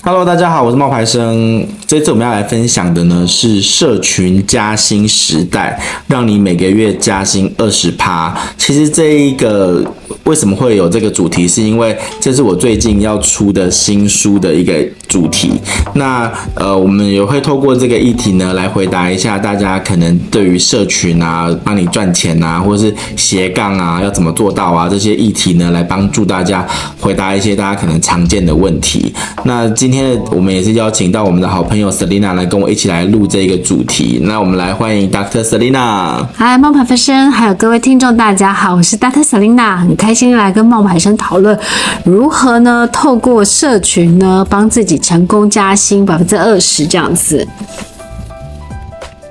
[0.00, 1.66] Hello，大家好，我是冒牌生。
[1.86, 8.34] 这次我们要来分享的呢是社群加薪时代，让你每个月加薪二十趴。
[8.56, 9.84] 其实这一个
[10.24, 14.74] 为什么会有这个主题，是因为这是我最近要出的新书的一个
[15.08, 15.52] 主题。
[15.94, 26.66] 那呃，我们也会透过这个议题呢，来回答一下大家可能对于社群啊，帮你赚钱啊，或者是斜杠啊，要怎么做到啊，这些议题呢，来帮助大家
[27.00, 29.12] 回答一些大家可能常见的问题。
[29.44, 34.20] 那今今天我们也是邀请到我们的好朋友 Selina 来跟我一起来录这个主题。
[34.22, 35.42] 那我们来欢迎 Dr.
[35.42, 36.26] Selina。
[36.34, 39.24] 嗨，冒牌生，还有各位听众，大家好，我是 Dr.
[39.24, 41.58] Selina，很开心来跟冒牌生讨论
[42.04, 47.48] 如何呢，透过社群呢，帮自己成功加薪百分之二十这样子。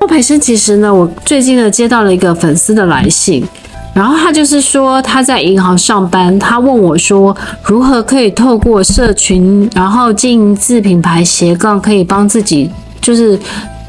[0.01, 3.47] 冒牌生，其实呢，我最近呢接到了一个粉丝的来信。
[3.97, 12.69] 然后他就是说他在银行上班，他问我说如何可以透过社群，然后经营自品牌斜杠，可以帮自己
[13.01, 13.39] 就是。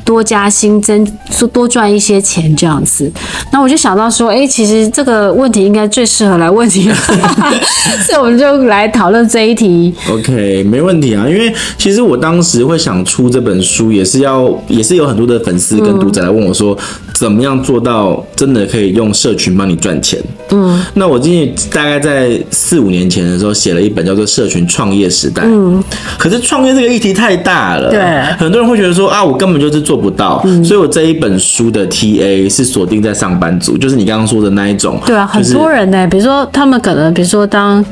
[0.09, 3.13] 多加薪增，说多赚一些钱这样子，
[3.53, 6.97] 那我就想到说，哎、欸，其实这个问题应该最适合来问你了，
[8.07, 9.95] 所以我们就来讨论这一题。
[10.11, 16.75] OK，没问题啊，因为其实我当时会想出这本书，也是要，也是有很多的粉丝跟读者来问我说，
[17.13, 20.19] 怎么样做到真的可以用社群帮你赚钱？
[20.53, 25.85] 嗯，那我今年大概在四五年前的时候写了一本叫做《社群创业时代》，嗯，
[26.19, 28.01] 可是创业这个议题太大了，对，
[28.39, 29.98] 很多人会觉得说啊，我根本就是做。
[29.99, 35.01] 不到，所以我这一本书的 TA 是锁定在上班族，就是你刚刚说的那一种。
[35.05, 37.85] 对啊，很多人呢，比如说他们可能，比如说当。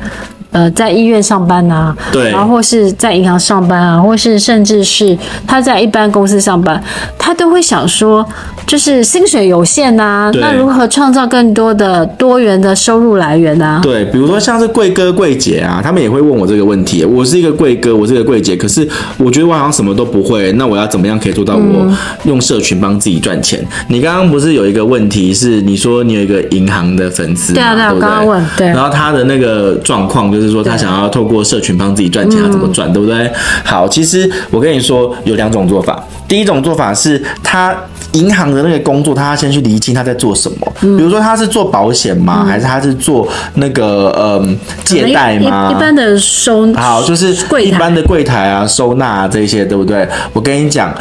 [0.57, 5.15] 呃，在医院上班啊，对，然后或是在银行上班啊，或是甚至是
[5.47, 6.83] 他在一般公司上班，
[7.19, 8.27] 他都会想说，
[8.67, 13.81] 就是薪水有限呐、啊，那如何创造更多的多元的收入来源呢、啊？
[13.83, 17.05] 对，比如说像是贵哥贵姐啊，他们也会问我这个问题。
[17.05, 23.61] 我是一个贵哥，我是一个贵姐，可是我觉得我好像什么都不会，那我要怎么样可以做到我用社群帮自己赚钱？
[23.61, 30.46] 嗯、你刚刚不是有一个问题是，你说你有一个银行的粉丝，对啊，对啊，我刚刚问，对，然后他的那个状况就是。
[30.47, 33.29] 就是说他想要透过社群帮自己赚钱，他怎么赚，对不对？
[33.65, 36.01] 好，其实我跟你说有两种做法。
[36.29, 37.75] 第一种做法是他
[38.13, 40.73] 银行的那个工作，他要先去厘清他在做什么。
[40.81, 42.45] 比如说他是做保险吗？
[42.45, 45.73] 还是他是做那个嗯借贷吗？
[45.73, 50.09] 一般的收好，就是一般的柜台啊、收纳啊这些，对不对？
[50.33, 50.95] 我跟你讲。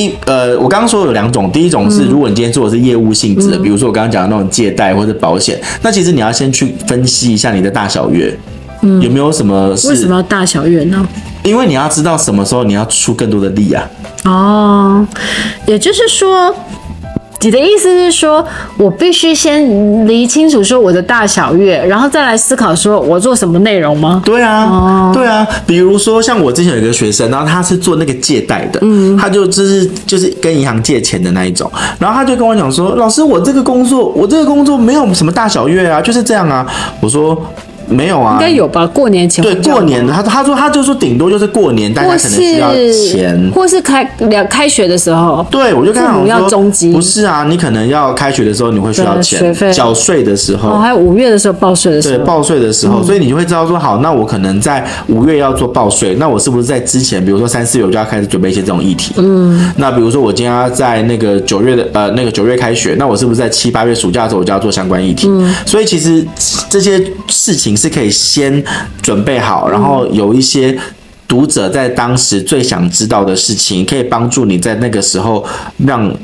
[0.00, 8.32] 一呃，我刚刚说有两种，第一种是如果你今天做的是业务性质的，嗯、比如说我刚刚讲的那种借贷或者保险，那其实你要先去分析一下你的大小月，
[8.82, 9.70] 嗯，有没有什么？
[9.70, 11.06] 为什么要大小月呢？
[11.42, 13.88] 因为你要知道什么时候你要出更多的力啊。
[14.24, 15.06] 哦，
[15.66, 16.54] 也就是说。
[17.40, 18.44] 你的意思是说，
[18.76, 24.20] 我必须先理清楚说我的大小月，然后再来思考说我做什么内容吗？
[24.24, 25.46] 对啊，哦、对啊。
[25.64, 36.66] 比如说像我之前有一个学生，然后他是做那个借贷的，嗯，他就就是就是跟银行借钱的那一种，然后他就跟我讲说，老师，我这个工作，我这个工作没有什么大小月啊，就是这样啊。
[37.00, 37.40] 我说。
[37.88, 38.86] 没有啊，应该有吧？
[38.86, 45.46] 过年前对过年，他他说他就说顶多就是过年，大家可能需要钱，或是开两开学的时候。
[45.50, 59.14] 对，我就跟他说要中级，不是啊，你可能要开学的时候你会需要钱，缴税的时候，哦，还有五月的时候报税的时候，对，报税的时候，所以你就会知道说，好，那我可能在五月要做报税，那我是不是在之前，比如说三四月我就要开始准备一些这种议题？
[59.16, 65.28] 嗯，那比如说我今天要在那个九月的呃那个九月开学，那我是不是在七八月暑假的时候我就要做相关议题？
[65.28, 66.26] 嗯，所以其实
[66.68, 68.62] 这些事情是可以先。
[69.00, 70.78] 准备好，然后有一些
[71.26, 75.42] 读者在当时最想知道的事情，可以帮助你在那个时候
[75.78, 76.14] 让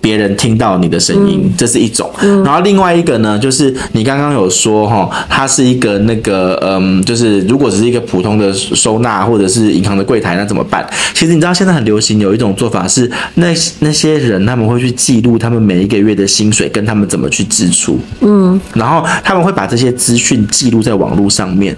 [0.00, 2.10] 别人听到你的声音，这是一种。
[2.44, 10.88] 然后另外一个呢，就是你刚刚有说哈，它是一个那个嗯，就是如果只是一个普通的收纳或者是银行的柜台，那怎么办？
[11.14, 13.48] 其实你知道现在很流行有一种做法是，那
[13.80, 21.76] 那些人他们会去记录他们每一个月的薪水跟他们怎么去支出，嗯，然后他们会把这些资讯记录在网络上面。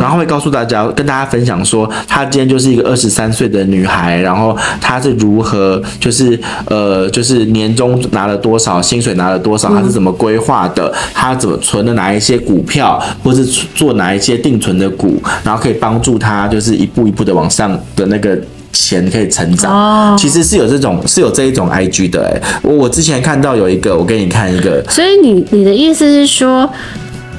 [0.00, 18.38] 然后会告诉大家，跟大家分享说，她今天就是一个二十三岁的女孩，然后她是如何，就是呃，就是年终拿了多少，薪水拿了多少，她是怎么规划的，她怎么存的哪一些股票，或是做哪一些定存的股，然后可以帮助她，就是一步一步的往上的那个
[18.72, 19.72] 钱可以成长。
[19.72, 24.82] 哦，其实是有这种，是有这一种 IG 的，哎，我我之前看到有一个，我给你看一个。
[24.88, 26.68] 所以你你的意思是说？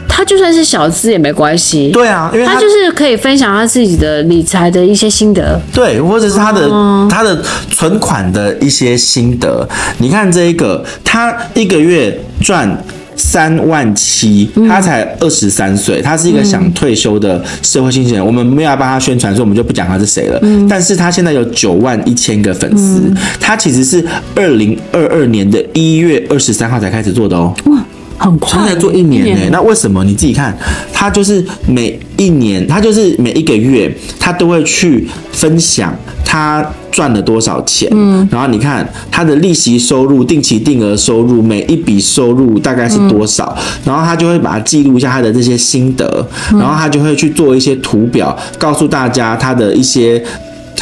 [0.08, 7.42] 他就算是小资也没关系，对啊，因为他，他就是可以分享他自己的理财的一些心得，对，或者是他的、嗯、他的
[7.72, 9.68] 存款的一些心得。
[9.98, 12.78] 你看这一个，他一个月赚
[13.16, 18.26] 三万七，他才二十三岁，他是一个想退休的社会新鲜人。
[18.26, 20.40] 我们没有要帮他宣传，所以我们就不讲他是谁了。
[20.68, 23.02] 但是他现在有九万一千个粉丝，
[23.40, 24.04] 他其实是
[24.36, 27.54] 二零二二年的一月二十三号才开始做的哦。
[27.66, 27.86] 哇，
[28.18, 29.50] 很快，他才做一年呢。
[29.52, 30.04] 那为什么？
[30.04, 30.56] 你自己看，
[30.92, 35.94] 他就是每一年，他就是每一个月，他都会去分享
[36.26, 36.66] 他。
[36.94, 37.90] 赚了多少钱？
[37.92, 43.52] 嗯，然后你看他的利息收入、定期定额收入，每一笔收入大概是多少？
[43.58, 50.24] 嗯、然后他就会把它记录一下他的这些心得，然后他就会去做一些图表，告诉大家他的一些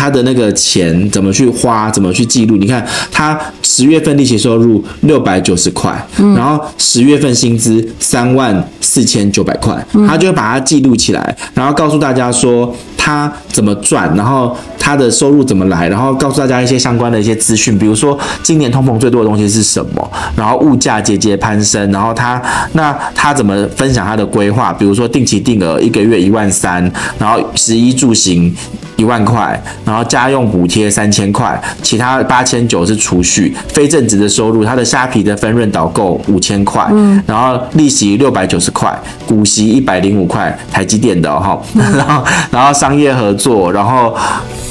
[0.01, 2.57] 他的那个钱怎么去花，怎么去记录。
[2.57, 5.95] 你看他十月份利息收入六百九十块，
[6.35, 14.57] 然后十月份薪资三万四千九百块，他就会把它记录起来，然后告诉大家说他怎么赚，然后。
[14.83, 15.87] 他的收入怎么来？
[15.89, 20.11] 然后告诉大家一些相关的一些资讯，比如说今年通膨最多的东西是什么？
[20.35, 22.41] 然后物价节节攀升，然后他
[22.73, 24.73] 那他怎么分享他的规划？
[24.73, 28.51] 比如说定期定额一个月一万三，然后十一住行
[29.01, 38.95] 一万块，然后家用补贴三千块，其他八千九是储蓄，非正职的收入，他的虾皮的分润导购五千块，嗯，然后利息六百九十块，
[39.25, 44.15] 股息一百零五块，台积电的哈， 然后然后商业合作，然后。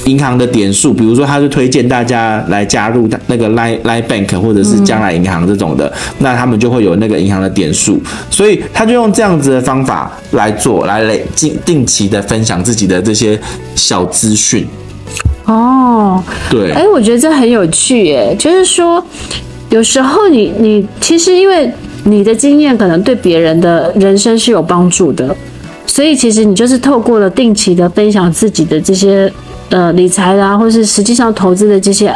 [0.06, 8.00] 银行的点数，比如说，他是推荐大家来加入那个 Line Line Bank 或者是将来银行这种的，嗯、那他们就会有那个银行的点数，
[8.30, 13.38] 所以他就用这样子的方法来做，来累定定期的分享自己的这些
[13.74, 14.66] 小资讯。
[15.44, 19.04] 哦，对，哎，我觉得这很有趣耶，就是说，
[19.68, 21.70] 有时候你你其实因为
[22.04, 25.36] 你的经验可能对别人的人生是有帮助的，
[25.86, 29.30] 所以其实你就是透过了定期的分享自己的这些。
[29.70, 32.14] 呃，理财啦，或是实际上投资的这些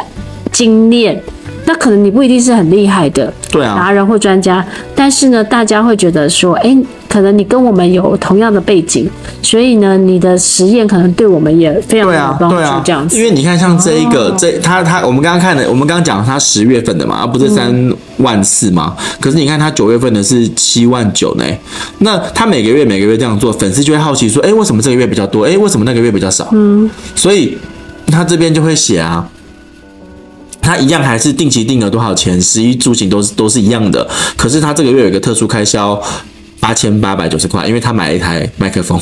[0.51, 1.21] 经验，
[1.65, 6.77] 那可能你不一定是很厉害的，对啊，达人或专家，但是呢，大家会觉得说，哎，
[7.15, 9.09] 可能你跟我们有同样的背景，
[9.41, 13.17] 所以呢，你的实验可能对我们也非常有帮助，这样子。
[13.17, 21.45] 因为你看，像这一个，这他他，我们刚刚看的，我们刚刚讲他十月份的嘛，而不是三万四嘛，可是你看他九月份的是七万九呢，
[21.99, 25.45] 那他每个月每个月这样做，粉丝就会好奇说，哎，为什么这个月比较多？
[25.45, 26.49] 哎，为什么那个月比较少？
[26.51, 27.57] 嗯，所以
[28.07, 29.25] 他这边就会写啊。
[30.61, 34.05] 他一样还是定期定额多少钱，十一住行都是都是一样的。
[34.35, 36.01] 可是他这个月有一个特殊开销，
[36.59, 38.99] 八千八百九十块，因为他买了一台麦克风。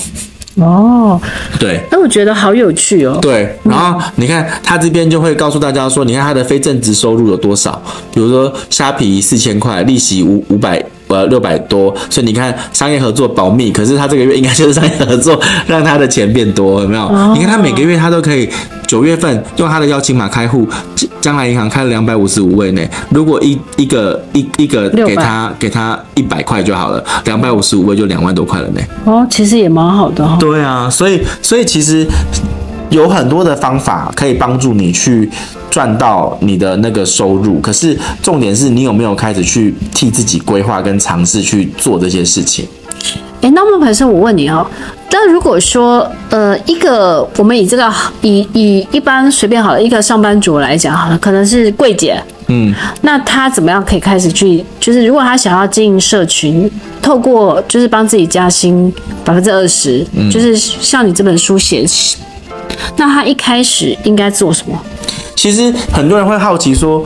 [0.55, 1.19] 哦，
[1.59, 3.17] 对，那我觉得好有趣哦。
[3.21, 7.81] 对，然后你看他这边就会告诉大家说，你看他的非正职收入有多少，
[8.13, 10.83] 比如说虾皮四千块，利息五五百。
[11.09, 17.03] 呃，六百多，所以你看商业合作保密，可是他这个月应该就是商业合作让他的钱变多，有没有？
[17.03, 18.49] 哦、你看他每个月他都可以，
[18.93, 20.67] 九月份用他的邀请码开户，
[21.19, 22.81] 将来银行开了两百五十五位呢。
[23.09, 28.81] 如果一一个一一个给他600给他一百块就好了，两百五十五位就两万多块了呢。
[29.05, 30.37] 哦，其实也蛮好的哈、哦。
[30.39, 32.05] 对啊，所以所以其实
[32.91, 35.27] 有很多的方法可以帮助你去。
[35.71, 42.67] 赚到你的那个收入，可是重点是你有没有开始去替自己规划跟尝试去做这些事情？
[43.41, 44.63] 诶，那么可是我问你哦，
[45.13, 47.87] 但如果说呃，一个我们以这个
[48.21, 54.65] 以以一般随便好了一个上班族来讲好了，可能是柜姐，嗯，那他怎么样可以开始去？
[54.79, 56.67] 就是如果他想要经营社群，
[56.99, 58.91] 透过就是帮自己加薪
[59.23, 61.85] 百分之二十，就是像你这本书写，
[62.97, 64.75] 那他一开始应该做什么？
[65.35, 67.05] 其实很多人会好奇说，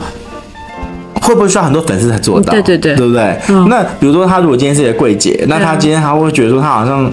[1.20, 2.54] 会不会需要很多粉丝才做到？
[2.54, 3.38] 对对对，对不对？
[3.50, 7.12] 嗯、那比如说他如果今天是一个柜姐，那他今天他会觉得说他好像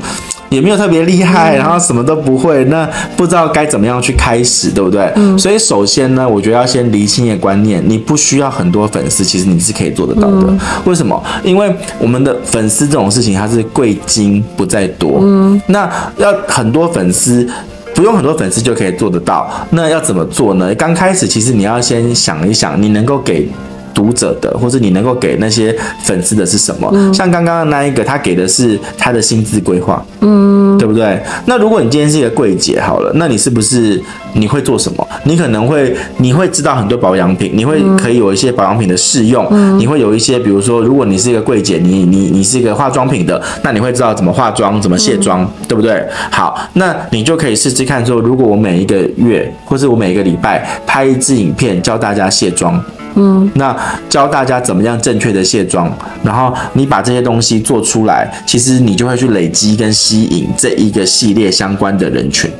[0.55, 5.12] 也没有特别厉害，嗯、然后什么都不会，那不知道该怎么样去开始，对不对？
[5.15, 10.47] 嗯、所以首先呢，我觉得要先厘清一个观念，你不需要很多粉丝，其实你是可以做得到的。
[10.47, 11.21] 嗯、为什么？
[11.43, 15.19] 因为我们的粉丝这种事情，它是贵精不在多。
[15.21, 17.47] 嗯，那要很多粉丝。
[17.93, 20.75] 不用很多粉丝就可以做得到，那要怎么做呢？
[20.75, 23.47] 刚开始其实你要先想一想，你能够给
[23.95, 26.87] 读者的，或者你能够给那些粉丝的是什么？
[26.93, 31.19] 嗯、像刚刚的那一个，他给的是他的薪资规划，嗯，对不对？
[31.45, 33.99] 那如果你今天是一个柜姐好了，那你是不是
[34.33, 35.07] 你会做什么？
[35.23, 46.05] 你可能会你会知道很多保养品，你会可以有一些保养品的试用，嗯、你会有一些，比如说，如果你是一个柜姐，你你你是一个化妆品的，那你会知道怎么化妆，怎么卸妆，嗯、对不对？
[46.29, 52.83] 好，那你就可以试试看说，如果我每一个月，或是我每一个礼拜拍一支影片教大家卸妆。
[53.15, 53.75] 嗯，那
[54.10, 55.89] 教大家怎么样正确的卸妆，
[56.24, 62.51] 然后你把这些东西做出来，其实你就会去累积跟吸引这一个系列相关的人群。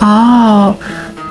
[0.00, 0.74] 哦，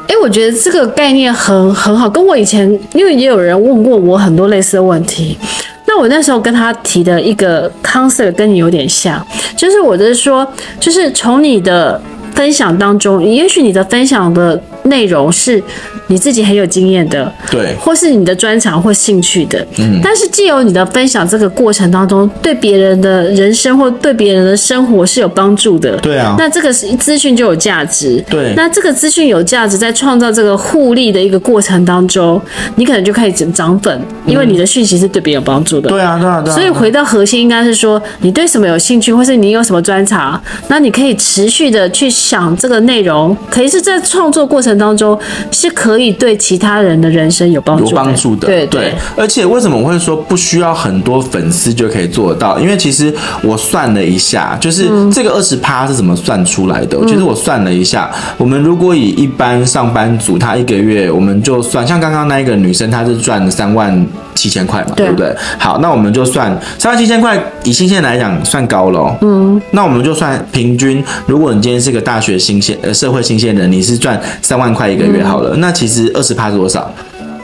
[0.08, 5.38] 哎，我觉得这个概念很很好，跟我以前因为也有人问过我很多类似的问题，
[5.86, 9.26] 那我那时候跟他提的一个 concept 跟你有点像，
[9.58, 10.48] 就是我就是说，
[10.80, 12.02] 就是从你的
[12.34, 15.64] 分享当中，也许你的分享的内容是。
[16.10, 32.42] 你自己很有经验的，对，或是你的专长或兴趣的，嗯，但是既有你的分享这个过程当中，对别人的人生或对别人的生活是有帮助的，对啊，那这个是资讯就有价值，对，那这个资讯有价值，在创造这个互利的一个过程当中，
[32.78, 45.18] 你可能就可以涨粉，因为你的讯息是对别人有帮助的，对啊，对啊，对啊，所以回到核心，应该是说你对什么有兴趣，或是你有什么专长，那你可以持续的去想这个内容，可以是在创作过程当中
[45.52, 46.18] 是可以。
[46.18, 48.94] 对其他人的人生有帮助，有帮助的，对对，对。
[49.16, 52.58] 而且为什么我会说不需要很多粉丝就可以做得到？
[52.60, 56.98] 因为其实我算了一下，就是这个二十趴是怎么算出来的？
[57.00, 64.06] 嗯、其实我算了一下，我们如果以一般上班族，他一个月我们就算像刚刚那一个女生，她是赚三万
[64.38, 65.36] 七千块嘛，对，对不对？
[65.58, 69.18] 好，那我们就算三万七千块，以新鲜来讲算高了、哦。
[69.22, 76.92] 嗯，那我们就算平均，如果你今天是个大学新鲜呃社会新鲜人，你是赚三万块一个月好了，嗯、那其其实二十趴是多少？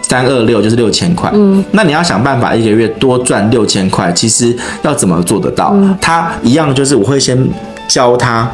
[0.01, 1.31] 三二六就是六千块。
[1.33, 5.71] 嗯，那你要想办法一个月多赚六千块，其实要怎么做得到？
[5.75, 7.38] 嗯，他一样就是我会先
[7.88, 8.51] 教他。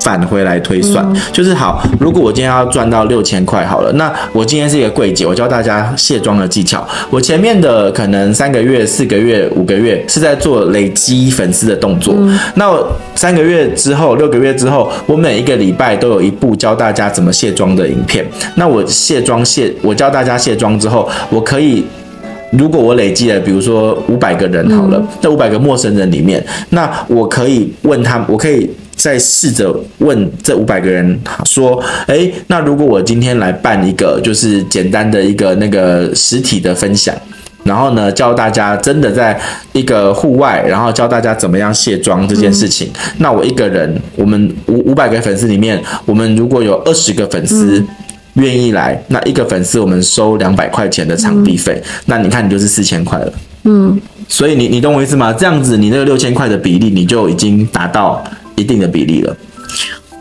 [0.00, 1.82] 返回来推算，嗯、就是好。
[1.98, 6.86] 如果我今天要赚到六千块好了，那我今天是一个柜姐，我教大家卸妆的技巧。
[7.10, 12.14] 我前面的可能三个月、四个月、五个月是在做累积粉丝的动作。
[12.18, 18.24] 嗯、那我三个月之后、六个月之后，我每一个礼拜都有一部教大家怎么卸妆的影片。
[18.56, 21.84] 那我卸妆卸，我教大家卸妆之后，我可以，
[22.52, 28.70] 如果我累积了，比如说五百个人好了，那五百个陌生人里面，那我可以问他们，我可以。
[29.02, 37.14] 再试着问这五百个人说：“诶，那如果我今天来办一个，就是简单的一个那个实体的分享，
[37.64, 39.40] 然后呢，教大家真的在
[39.72, 42.88] 一个户外，然后教大家怎么样卸妆这件事情。
[42.88, 47.82] 嗯、那我一个人，我们五五百个粉丝里面，我们如果有二十个粉丝
[48.34, 53.32] 愿意来，嗯、那一个粉丝我们收两百块钱的场地费，嗯、那你看你就是四千块了。
[53.64, 55.32] 嗯，所以你你懂我意思吗？
[55.32, 58.22] 这样子，你那个六千块的比例，你就已经达到。”
[58.60, 59.36] 一定的比例了，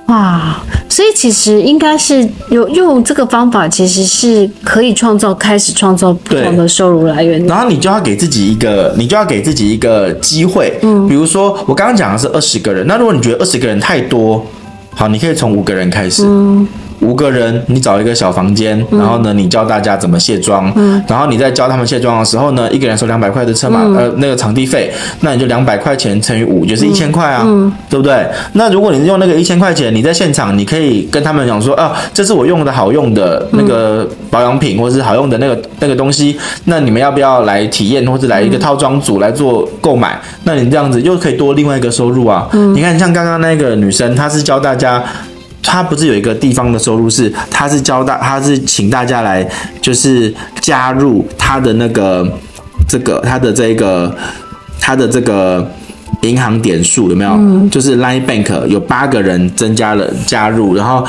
[0.08, 0.64] 哇！
[0.88, 7.46] 所以其实应该是有用这个方法，其实是可以创造开始创造不同的收入来源。
[7.46, 10.78] 然后你就要给自己一个，你就要给自己一个机会。
[10.82, 14.44] 嗯，比如说我刚刚讲的是二十个人，那如果你觉得二十个人太多，
[14.96, 16.24] 好，你可以从五个人开始。
[16.26, 16.68] 嗯。
[17.02, 24.92] 五个人，你找一个小房间，然后呢，你教大家怎么卸妆，嗯，然后你在教他们卸妆的时候呢，一个人收两百块的车马，嗯、呃，那个场地费，
[25.22, 28.26] 那你就两百块钱乘以五，就是一千块啊，嗯，对不对？
[28.54, 40.20] 那如果你用那个一千块钱，你在现场，你可以跟他们讲说，啊，这是我用的好用的那个保养品，或者是好用的那个那个东西，那你们要不要来体验，或者来一个套装组来做购买？
[40.44, 42.48] 那你这样子又可以多另外一个收入啊。
[42.52, 45.02] 嗯，你看像刚刚那个女生，她是教大家。
[45.62, 49.48] 他不是有一个地方的收入是，他是教大，他是请大家来，
[49.82, 52.28] 就是加入他的那个
[52.88, 54.16] 这个他的这个
[54.80, 55.70] 他的这个
[56.22, 57.32] 银行点数有没有？
[57.32, 61.06] 嗯、就是 Line Bank 有八个人增加了加入，然后。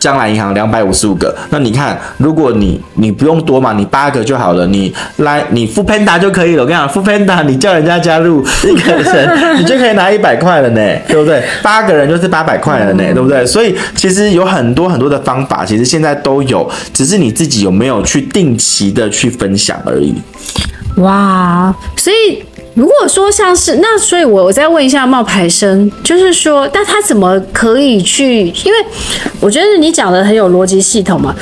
[0.00, 6.62] 将来银行两百五十五个，那你看，如果你你不用多嘛，你八个就好了，你来你 foodpanda 就可以了。
[6.62, 11.44] 我跟你讲，foodpanda 你叫人家加入一个人， 你就可以拿一百块了呢，对不对？
[11.62, 13.44] 八个人就是八百块了呢，对不对？
[13.44, 20.14] 所以其实有很多很多的方法，其实现在都有，只是你自己有没有去定期的去分享而已。
[20.96, 22.42] 哇，所以。
[22.74, 28.46] 如果说像是那，所以我我再问一下冒牌生，就是说，那他怎么可以去？
[28.64, 28.78] 因为
[29.40, 31.34] 我觉得你讲的很有逻辑系统嘛。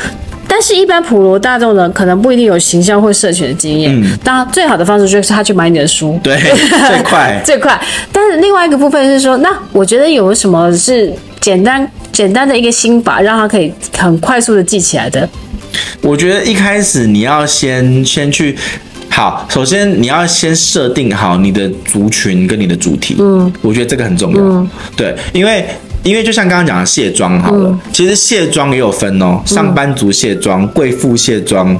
[0.50, 3.94] 但是，一般普罗大众呢，可能不一定有行销或社群的经验。
[3.94, 4.18] 嗯。
[4.24, 6.18] 当然，最好的方式就是他去买你的书。
[6.22, 7.78] 对， 最快最快。
[8.10, 15.28] 但是另外一个部分是说，那我觉得有什么是简单简单的一个心法，让他可以很快速的记起来的？
[16.00, 18.56] 我觉得一开始你要先先去。
[19.18, 25.66] 好，首先你要先设定好你的族群跟你的主题，嗯，我觉得这个很重要，嗯，对，因为。
[26.02, 31.78] 因为就像刚刚讲的卸妆好了，嗯、其实卸妆也有分哦，上班族卸妆、贵妇卸妆，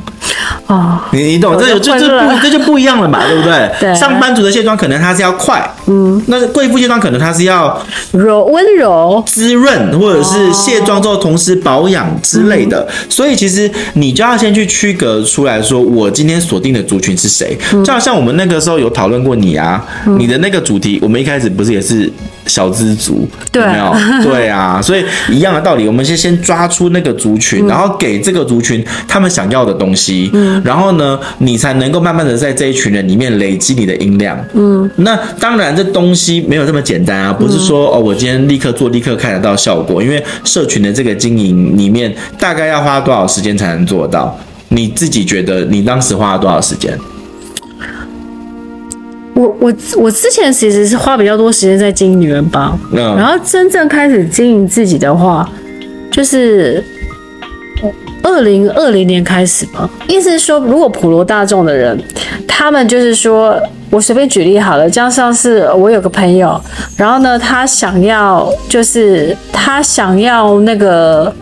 [0.67, 3.71] 哦，你你懂，这就这不这就不一样了嘛， 对不对？
[3.81, 7.81] 对，上班族的卸妆可能它是要快，嗯，那贵妇卸妆可能它是要
[8.13, 12.81] 柔温柔、滋润，或者是卸妆之后同时保养之类的。
[12.81, 17.57] 哦、所以其实你就要先去区隔出来说，我今天锁定的族群是谁？
[17.73, 22.13] 嗯、就好像我们那个时候有讨论过你啊，嗯、你的那个主题，我们一开始不是也是。
[22.49, 23.95] 小资族，对有没有？
[24.25, 44.37] 对啊，所以一样的道理，我们先先抓出那个族群，然后给这个族群他们想要的东西，嗯，然后呢，你才能够慢慢的在这一群人里面累积你的音量，嗯，那当然这东西没有这么简单啊，不是说哦，我今天立刻做，立刻看得到效果，因为社群的这个经营里面大概要花多少时间才能做到？
[44.71, 46.97] 你自己觉得你当时花了多少时间？
[49.39, 55.49] 我我我之前其实是花比较多时间在经营女人帮，嗯，然后真正开始经营自己的话，
[56.11, 56.83] 就是
[58.25, 59.89] 二零二零年开始吧。
[60.09, 61.97] 意思是说，如果普罗大众的人，
[62.49, 63.57] 他们就是说
[63.91, 66.61] 我随便举例好了，就像是我有个朋友，
[66.97, 71.33] 然后呢，他想要就是他想要那个。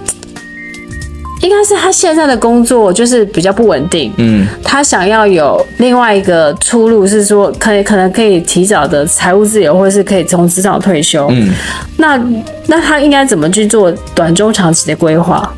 [1.43, 11.53] 应该是他现在的工作就是比较不稳定，嗯，他想要有另外一个出路，是说可以可能可以提早的财务自由，或者是可以从职场退休，嗯，
[11.99, 12.19] 那
[12.67, 15.53] 那他应该怎么去做短中长期的规划？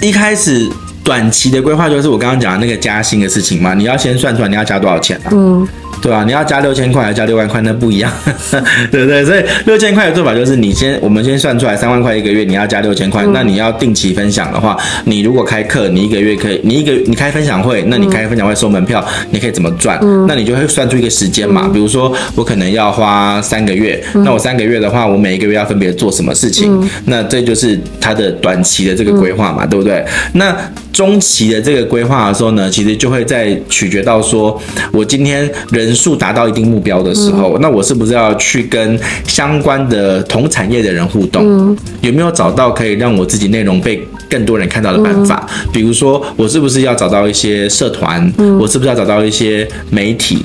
[0.00, 0.68] 一开始
[1.02, 5.28] 短期的规划就是我刚刚讲的那个加薪的事情嘛，你要先算出来你要加多少钱啊？
[5.32, 5.66] 嗯。
[6.02, 6.22] 对啊？
[6.24, 7.60] 你要加六千块还是加六万块？
[7.62, 8.12] 那不一样，
[8.92, 9.24] 对不对？
[9.24, 13.24] 所以六千块的做法就是，你先我们先算出来三万块一个月，你要加六千块。
[13.24, 19.98] 嗯、那你要定期分享的话，你如果开课，你一个月可以，你一个你开分享会，那你开分享会收门票，你可以怎么赚？
[20.02, 21.68] 嗯、那你就会算出一个时间嘛。
[21.72, 26.80] 比如说我可能要花三个月，那我三个月的话，我每一个月要分别做什么事情？
[26.80, 30.04] 嗯、那这就是它的短期的这个规划嘛，对不对？
[30.34, 30.54] 那
[30.92, 34.60] 中期的这个规划的时候呢，其实就会在取决到说，
[34.92, 35.85] 我今天人。
[35.86, 41.76] 人数达到一定目标的时候，那我是不是要去跟相关的同产业的人互动？
[42.00, 45.46] 有没有找到可以让我自己内容被更多人看到的办法？
[45.72, 48.20] 比如说，我是不是要找到一些社团？
[48.58, 50.44] 我是不是要找到一些媒体？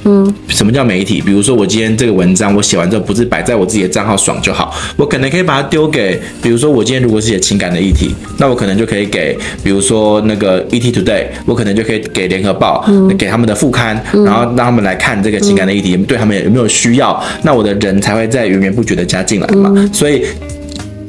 [0.50, 1.20] 什么叫媒体？
[1.22, 12.86] 比如说，我今天这个文章我写完之后，不是摆在我自己的账号爽就好，我可能可以把它丢给，比如说我今天如果是写情感的议题，那我可能就可以给，比如说那个 ET Today，我可能就可以给联合报，
[13.18, 15.42] 给他们的副刊，然后让他们来看这个。
[15.42, 17.22] 情感的议题，对他们有没有需要？
[17.44, 19.74] 那我的人才会在源源不绝的加进来嘛。
[19.76, 20.24] 嗯、所以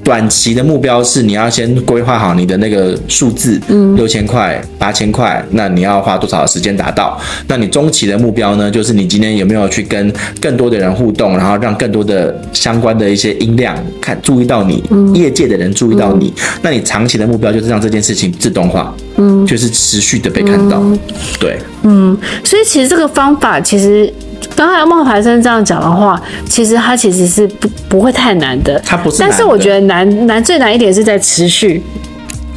[0.04, 7.18] 短期的目标是你要先规划好你的那个数字，嗯，六千块、八千块，那你要花多少时间达到？
[7.46, 8.70] 那你中期的目标呢？
[8.70, 16.32] 就是你今天有没有去跟更多的人互动，然后让更多的相关的一些音量看注意到你，嗯、业界的人注意到你。
[16.36, 20.98] 嗯、那你长期的目标就是让这件事情自动化，嗯，就是持续的被看到，嗯、
[21.38, 24.12] 对，嗯，所以其实这个方法其实。
[24.54, 28.80] 刚才冒牌生这样讲的话，其实他其实是不不会太难的。
[28.84, 31.82] 他不是，但是我觉得难难最难一点是在持续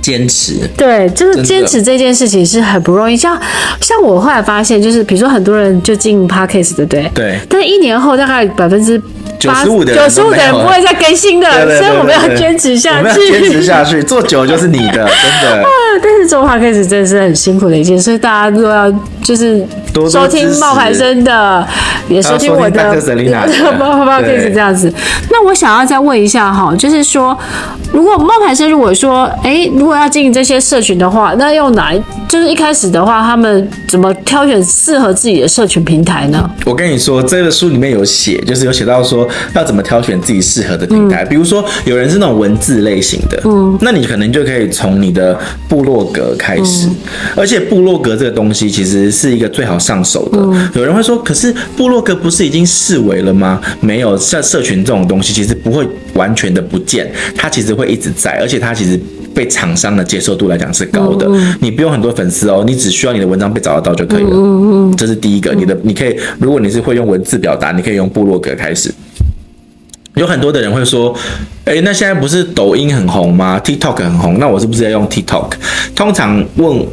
[0.01, 0.67] 坚持。
[0.77, 3.15] 对，就是坚持这件事情是很不容易。
[3.17, 3.39] 像
[3.81, 7.11] 像我后来发现，就是比如说很多人就进 Podcast，对不对？
[7.13, 7.39] 对。
[7.49, 9.01] 但是一年后大概百分之
[9.39, 13.31] 九十五的九十五的人不会再更新的，所以我们要坚持下去。
[13.31, 15.63] 坚持下去，做久就是你的，真的。
[16.01, 19.65] 但是做 Podcast 真的是很辛苦的一件事，所以大家都要就是。
[20.11, 21.65] 收听冒牌生的，
[22.09, 22.93] 也收听我的，
[23.79, 24.93] 冒冒可以是这样子。
[25.31, 27.37] 那我想要再问一下哈，就是说，
[27.93, 31.93] 如果冒牌生如果说，哎、欸，如果要经营这些社群的话，那用哪？
[32.27, 36.49] 就是一开始的话，他们怎么挑选适合自己的社群平台呢？
[36.65, 41.23] 我跟你说，这个书里面有写，就是有写到说要怎么挑选自己适合的平台。
[41.23, 46.95] 嗯、比如说，有人是那种文字类型的，嗯，那你可能就可以从你的部落格开始，嗯、
[47.35, 50.37] 而且部落格这个东西其实是一个最好上手的。
[50.39, 53.61] 嗯、有人会说，可是部落格不是已经视为了吗？
[53.79, 58.99] 没有，像社群这种东西，其实不会完全的不见，它其实会一直在，而且它其实
[59.33, 61.27] 被厂商的接受度来讲是高的。
[61.29, 64.31] 嗯、你不用很多粉丝哦，你只需要你的文章被找得到就可以了。
[64.33, 68.91] 嗯嗯、这是第一个，你的你可以，如果你是会用文字表达，你可以用部落格开始。
[70.15, 71.13] 有很多的人会说，
[71.65, 75.51] 诶，那现在不是抖音很红吗？TikTok 很红，那我是不是要用 TikTok？
[75.95, 76.85] 通常问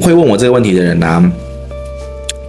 [0.00, 1.32] 会问我这个问题的人呢、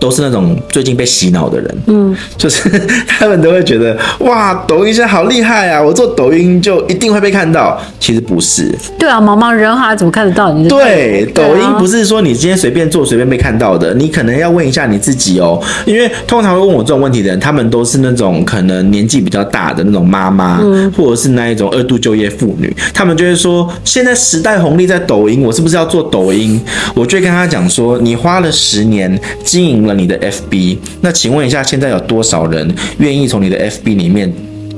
[0.01, 2.67] 都是那种最近被洗脑的人，嗯，就是
[3.07, 5.79] 他们都会觉得哇，抖音现在好厉害啊！
[5.79, 7.79] 我做抖音就一定会被看到。
[7.99, 10.67] 其实不是，对啊，茫茫人海怎么看得到你？
[10.67, 15.61] 对，抖音不是说你今天随便做随便被看到的，你可能要问一下你自己哦。
[15.85, 26.59] 因为通常会问我这种问题的人，他们都是那种可能年纪比较大的那种妈妈，嗯，或者是那一种二度就业妇女，他们就会说，现在时代红利在抖音，我是不是要做抖音？
[26.95, 29.90] 我就会跟他讲说，你花了十年经营了。
[29.93, 34.31] 你的 FB，那请问一下，现在有多少人愿意从你的 FB 里面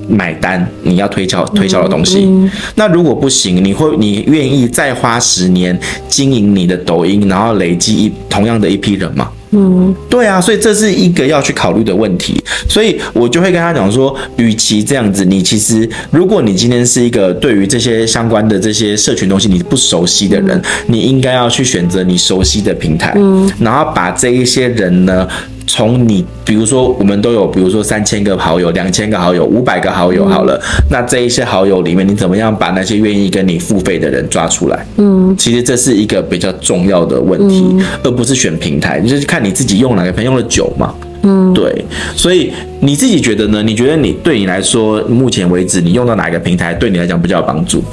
[0.07, 0.67] 买单？
[0.83, 2.25] 你要推销推销的东西？
[2.25, 9.29] 嗯嗯、那如果不行，你会你愿意再花十年经营你的抖音，然后累积一同样的一批人吗？
[9.53, 12.41] 嗯，对啊，所以这是一个要去考虑的问题。
[12.67, 25.27] 所以我就会跟他讲说，与其这样子，你其实如果你今天是一个对于这些相关的这些社群东西你不熟悉的人，嗯、你应该要去选择你熟悉的平台，嗯，然后把这一些人呢。
[25.65, 34.85] 从你，比如说，我们都有，比如说三千个好友、两千个好友、五百个好友，好了，嗯、那这一些好友里面，你怎么样把那些愿意跟你付费的人抓出来？
[34.97, 40.93] 嗯，其实这是一个比较重要的问题，嗯、而不是选平台，就是看你自己用哪个平台用的久嘛。
[41.23, 42.51] 嗯，对，所以
[42.81, 43.63] 你自己觉得呢？
[43.63, 47.83] 你觉得你对你来说，目前为止你用到哪个平台对你来讲比较有帮助？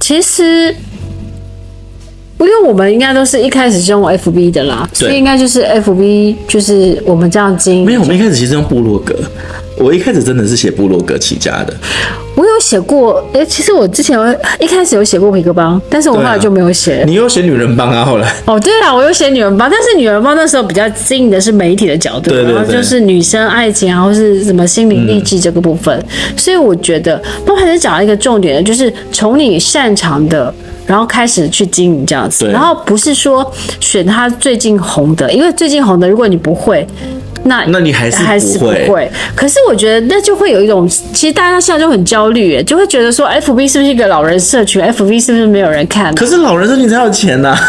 [0.00, 0.74] 其实。
[2.38, 7.84] 因为我们应该都是一开始是用 FB 的啦，所以应该就是 FB，就是我们这样经营。
[7.84, 9.14] 没有，我们一开始其实用部落格。
[9.78, 11.74] 我一开始真的是写部落格起家的。
[12.34, 14.18] 我有写过，哎、欸，其实我之前
[14.58, 17.04] 一开始有写过皮克邦，但是我后来就没有写、啊。
[17.06, 18.04] 你有写女人帮啊？
[18.04, 18.34] 后来？
[18.46, 25.94] 哦，对了，我有写女人帮，但是女人帮那时候比较经营的是媒体的角度，然后就是女生爱情，然后是什么心灵励志这个部分。
[25.98, 30.52] 嗯、所以我觉得，包含是讲到一个重点的，就是从你擅长的。
[30.84, 36.84] 然后开始去经营这样子，然后不是说选他最近红的，因为最近红的，如果你不会，
[37.44, 39.10] 那那你还是还是不会。
[39.34, 46.14] 可是我觉得那就会有一种，其实大家现在就很焦虑，就会觉得说，FB 是不是一个老人社群？FB 是不是没有人看？
[46.14, 47.58] 可是老人社群才有钱呐、啊。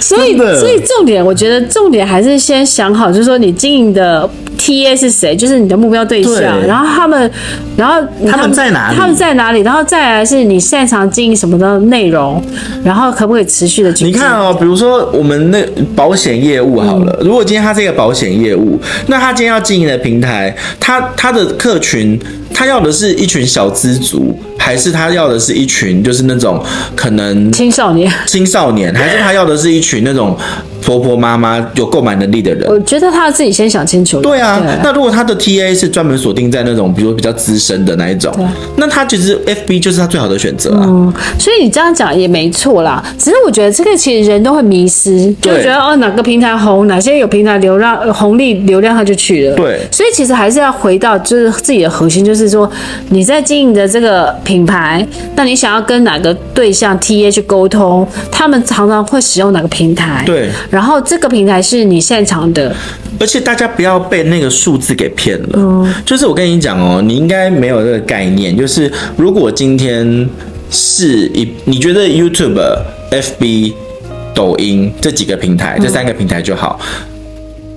[0.00, 4.28] 所以，的所以重点，我觉得重点还是先想好，就是说你经营的。
[4.64, 5.36] T A 是谁？
[5.36, 6.34] 就是你的目标对象。
[6.34, 7.30] 对然后他们，
[7.76, 8.96] 然后他们在哪里？
[8.96, 9.60] 他们在哪里？
[9.60, 12.42] 然后再来是你擅长经营什么的内容，
[12.82, 14.06] 然后可不可以持续的去？
[14.06, 15.62] 你看哦，比如说我们那
[15.94, 22.18] 保险业务好了，嗯、如果今天他是一个保险业务，那他今天要经营的平台，他他的客群，
[22.54, 26.58] 他要的是一群小资族，还是他要的是一群就是那种
[26.96, 28.10] 可能青少年？
[28.24, 30.34] 青少年，还是他要的是一群那种？
[30.84, 34.20] 婆婆妈妈有购买能力的人，我觉得他要自己先想清楚。
[34.20, 38.32] 对啊，对那如果他的 TA 是专门锁定在那种，比如说比较资深的那一种，
[38.76, 40.82] 那他其实 FB 就是他最好的选择啊。
[40.84, 43.02] 嗯，所以你这样讲也没错啦。
[43.18, 49.56] 只是我觉得这个其实人都会迷失，就觉得哦哪个平台红，哪些有平台流量红利流量他就去了。
[49.56, 52.70] 对，所以其实还是要回到就是自己的核心，就是说
[53.08, 60.22] 你在经营的这个品牌，那你想要跟哪个对象 TA 去沟通，他们常常会使用哪个平台？
[60.26, 60.50] 对。
[60.74, 62.74] 然后这个平台是你擅长的，
[63.20, 65.48] 而且大家不要被那个数字给骗了。
[65.52, 68.56] 嗯，就是我跟你讲哦，你应该没有这个概念。
[68.56, 70.28] 就是如果今天
[70.72, 72.60] 是一，你觉得 YouTube、
[73.12, 73.72] FB、
[74.34, 76.80] 抖音这几个平台，这三个平台就好。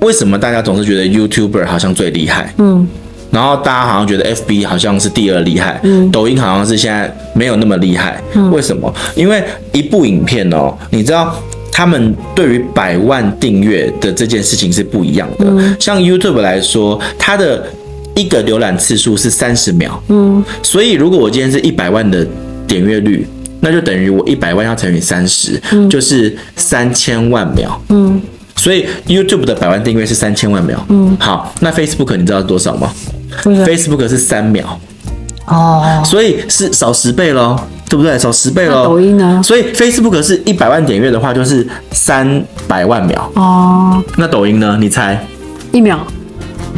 [0.02, 2.52] 为什么大家总是觉得 YouTuber 好像最厉害？
[2.58, 2.88] 嗯，
[3.30, 8.20] 然后大家好像觉得 FB 好像是第二厉害，嗯，抖音好像是现在没有那么厉害。
[8.34, 8.92] 嗯，为什么？
[9.16, 11.36] 因为一部影片哦，你知道。
[11.72, 15.46] 他们对于百万订阅的这件事情是不一样的。
[15.48, 17.66] 嗯、像 YouTube 来说，它的
[18.16, 20.02] 一个浏览次数是三十秒。
[20.08, 22.26] 嗯，所以如果我今天是一百万的
[22.68, 23.28] 点阅率，
[23.60, 27.80] 那就等于我一百万要乘以三十，嗯，就是三千万秒。
[27.90, 28.22] 嗯，
[28.56, 30.84] 所以 YouTube 的百万订阅是三千万秒。
[30.90, 32.92] 嗯，好，那 Facebook 你知道多少吗？
[33.46, 34.80] 嗯、Facebook 是三秒。
[35.48, 37.58] 哦，所以是少十倍喽。
[37.90, 38.20] 对不对？
[38.20, 38.84] 少十倍喽。
[38.84, 39.42] 抖音呢？
[39.42, 43.32] 所以 Facebook 是一百万点阅的话，就是三百万秒。
[43.36, 44.04] 哦。
[44.18, 44.76] 那抖音呢？
[44.78, 45.18] 你猜？
[45.72, 45.98] 一秒。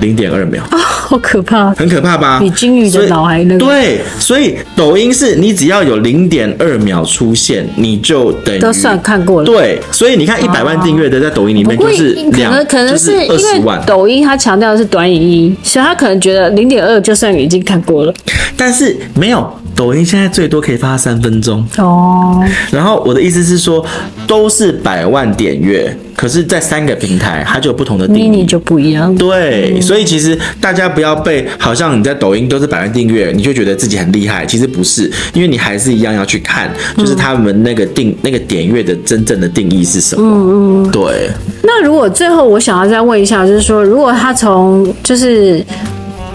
[0.02, 0.64] 零点二秒。
[0.72, 1.72] 啊，好可怕！
[1.72, 2.40] 很可怕吧？
[2.40, 3.60] 比金鱼的脑还那个。
[3.60, 9.46] 对，所以抖音是你只要有零点二秒出现，你就等于都算看过了。
[9.46, 18.14] 对，所以你看一百万订阅的在抖音里面就是两，可能可能是因为抖音它强调的是短影音，所以他可能觉得零点二就算已经看过了。
[18.56, 19.52] 但是没有。
[19.80, 23.86] 抖音现在最多可以发三分钟哦，然后我的意思是说，
[24.28, 29.16] 都是百万点阅，可是，在三个平台，它就有不同的定义，就不一样。
[29.16, 40.22] 对，嗯、所以其实大家不要被好像你在抖音都是百万订阅，你就觉得自己很厉害，其实不是，因为你还是一样要去看，就是他们那个定那个点阅的真正的定义是什么。
[40.22, 41.30] 嗯嗯，对。
[41.64, 45.66] 那如果最后我想要再问一下，就是说，如果他从就是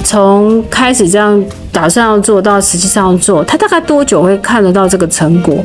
[0.04, 1.42] 从开始这样。
[1.74, 5.56] 打算要做到实际上做，他大概多久会看得到这个成果？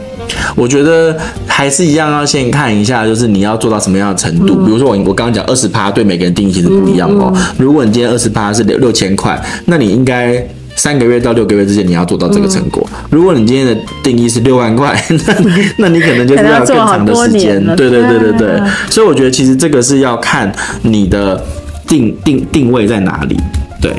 [0.55, 4.55] 我觉得还是一样，要先看一下，就是你要做到什么样的程度。
[4.57, 7.31] 嗯、比如说我我刚刚讲二十趴，对每个人定义其实不一样哦。
[7.59, 10.43] 如果你今天二十趴是六六千块，那你应该
[10.75, 12.83] 三个月到六个月之间你要做到这个成果。
[12.91, 15.35] 嗯、如果你今天的定义是六万块， 那
[15.77, 17.63] 那你可能就是要更长的时间。
[17.75, 21.39] 对对对对对，所以我觉得其实这个是要看你的
[21.87, 23.37] 定定定位在哪里。
[23.81, 23.95] 对，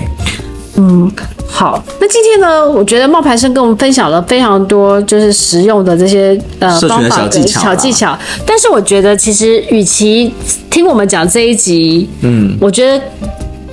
[0.77, 1.11] 嗯。
[1.53, 8.17] 好，那今天呢，我觉得冒牌生跟我们分享了非常多就是实用的这些呃方法的小技巧，
[8.47, 10.33] 但是我觉得其实与其
[10.71, 13.05] 听我们讲这一集，嗯，我觉得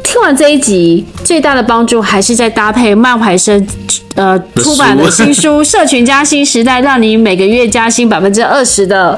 [0.04, 3.66] 听完这一集最大的帮助还是在搭配冒牌生
[4.16, 9.18] 呃出版的 新书《社群加薪时代》，让你每个月加薪百分之二十的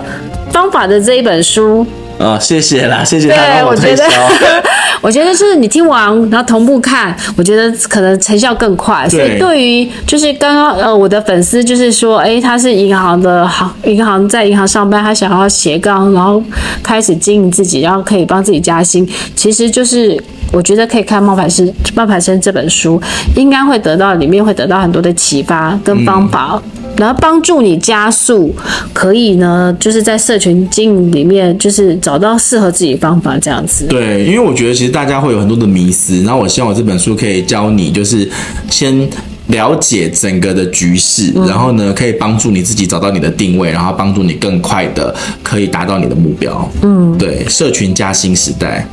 [0.52, 1.84] 方法的这一本书。
[2.20, 4.04] 哦，谢谢啦，谢谢他帮我推销。
[5.02, 9.08] 我觉得就是你听完，然后同步看，我觉得可能成效更快。
[9.08, 16.44] 所以对于就是刚刚呃我的粉丝就是说，哎，他是银行的行，银行在银行上班，他想要斜杠，然后
[16.84, 19.08] 开始经营自己，然后可以帮自己加薪。
[19.34, 23.02] 其实就是我觉得可以看《冒牌生》《冒牌生》这本书，
[23.38, 26.62] 应该会得到里面会得到很多的启发跟方法。
[26.62, 28.54] 嗯然后帮助你加速，
[28.92, 33.86] 可以呢，就是在社群经营里面，就是找到适合自己的方法，这样子。
[33.88, 38.30] 对，因为我觉得其实大家会有很多的迷思，然后我希望我这本书可以教你，就是
[38.70, 39.10] 先
[39.48, 46.70] 了解整个的局势，嗯、然后呢，可以帮助你自己找到你的定位，然后帮助你更快的可以达到你的目标。
[46.82, 48.86] 嗯，对，社群加新时代。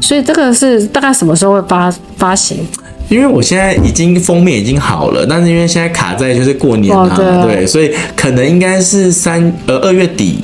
[0.00, 2.56] 所以这个是大概什么时候会发发行？
[3.10, 10.38] 因为我现在已经封面已经好了，但是因为现在卡在就是过年啊，哦、对，对，所以可能应该是三呃二月底。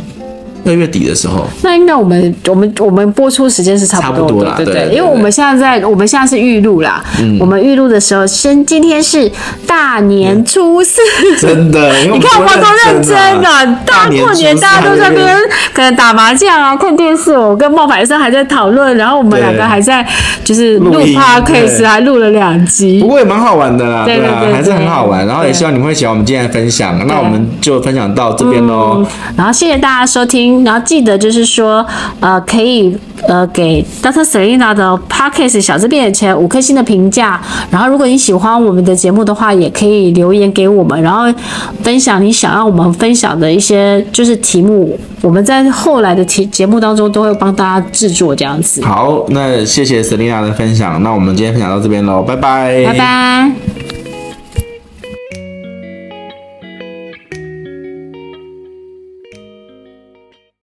[0.66, 9.30] 二月底的时候，那应该我们我们我们播出时间是差不多的，对对，对，因为我们现在在我们现在是预录啦，嗯，我们预录的时候，先今天是
[9.66, 11.00] 大年初四，
[11.40, 15.36] 真的， 你看我们多认真啊，大过年大家都在那边
[15.72, 20.06] 可能打麻将啊，看电视，我跟冒牌生还在讨论，然后我们两个还在
[20.44, 29.04] 就是录 podcast，还录了两集，不过也蛮好玩的啦，对啊，还是很好玩，然后也希望你们会喜欢我们今天的分享，那我们就分享到这边喽，
[29.36, 30.55] 然后谢谢大家收听。
[30.64, 31.84] 然后记得就是说，
[32.20, 34.22] 呃，可以呃给 Dr.
[34.22, 37.40] Selena 的 Podcast 小字变成五颗星的评价。
[37.70, 41.32] 然后如果你喜欢我们的节目的话，也可以留言给我们，然后
[41.82, 44.98] 分享你想要我们分享的一些就是题目。
[45.22, 48.84] 我们在后来的题节目当中都会帮大家制作这样子。
[48.84, 51.02] 好，那谢谢 Selena 的分享。
[51.02, 53.85] 那我们今天分享到这边喽，拜拜，拜拜。